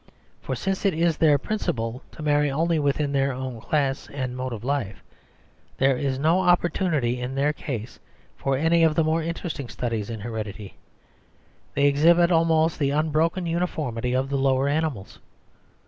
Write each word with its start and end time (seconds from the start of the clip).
For 0.41 0.55
since 0.55 0.83
it 0.83 0.95
is 0.95 1.15
their 1.17 1.37
principle 1.37 2.01
to 2.13 2.23
marry 2.23 2.49
only 2.49 2.79
within 2.79 3.11
their 3.11 3.33
own 3.33 3.61
class 3.61 4.09
and 4.09 4.35
mode 4.35 4.51
of 4.51 4.63
life, 4.63 5.03
there 5.77 5.95
is 5.95 6.17
no 6.17 6.39
opportunity 6.39 7.19
in 7.21 7.35
their 7.35 7.53
case 7.53 7.99
for 8.35 8.57
any 8.57 8.81
of 8.83 8.95
the 8.95 9.03
more 9.03 9.21
interesting 9.21 9.69
studies 9.69 10.09
in 10.09 10.21
heredity; 10.21 10.75
they 11.75 11.85
exhibit 11.85 12.31
almost 12.31 12.79
the 12.79 12.89
unbroken 12.89 13.45
uniformity 13.45 14.13
of 14.13 14.31
the 14.31 14.37
lower 14.39 14.67
animals. 14.67 15.19